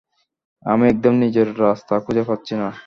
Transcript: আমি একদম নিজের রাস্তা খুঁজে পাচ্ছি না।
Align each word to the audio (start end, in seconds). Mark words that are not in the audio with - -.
আমি 0.65 0.83
একদম 0.87 1.13
নিজের 1.15 1.47
রাস্তা 1.61 1.95
খুঁজে 2.05 2.23
পাচ্ছি 2.27 2.53
না। 2.55 2.67